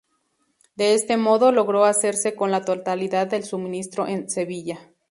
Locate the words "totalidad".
2.65-3.27